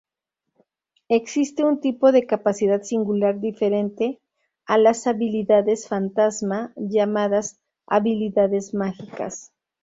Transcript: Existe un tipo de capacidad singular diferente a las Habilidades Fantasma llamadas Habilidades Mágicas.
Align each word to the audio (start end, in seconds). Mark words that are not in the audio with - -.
Existe 1.09 1.63
un 1.63 1.79
tipo 1.79 2.11
de 2.11 2.25
capacidad 2.25 2.81
singular 2.81 3.39
diferente 3.39 4.19
a 4.65 4.79
las 4.79 5.05
Habilidades 5.05 5.87
Fantasma 5.87 6.73
llamadas 6.75 7.59
Habilidades 7.85 8.73
Mágicas. 8.73 9.51